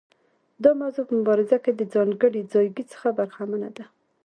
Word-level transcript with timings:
دا 0.63 0.71
موضوع 0.81 1.03
په 1.07 1.13
مبارزه 1.19 1.57
کې 1.63 1.71
له 1.77 1.85
ځانګړي 1.93 2.41
ځایګي 2.53 2.83
څخه 2.91 3.07
برخمنه 3.19 3.69
ده. 3.77 3.85